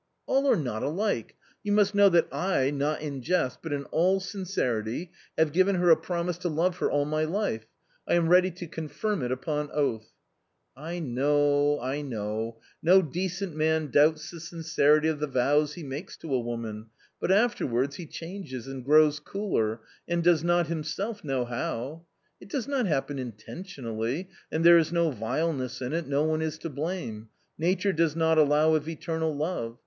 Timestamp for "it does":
22.39-22.67